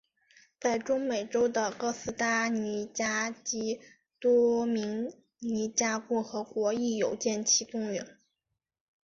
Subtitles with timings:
[0.59, 3.79] 在中美洲的哥斯达尼加及
[4.19, 8.03] 多明尼加共和国亦有见其踪影。